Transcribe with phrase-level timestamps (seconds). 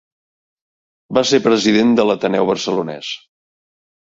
[1.17, 3.13] Va ser president de l'Ateneu Barcelonès.